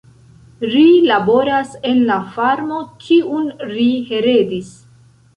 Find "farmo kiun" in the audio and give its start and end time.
2.37-3.45